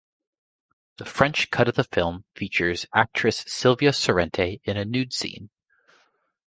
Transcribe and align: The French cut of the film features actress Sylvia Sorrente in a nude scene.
The 0.97 1.05
French 1.05 1.51
cut 1.51 1.67
of 1.67 1.75
the 1.75 1.83
film 1.83 2.25
features 2.33 2.87
actress 2.91 3.43
Sylvia 3.47 3.91
Sorrente 3.93 4.59
in 4.63 4.75
a 4.75 4.83
nude 4.83 5.13
scene. 5.13 5.51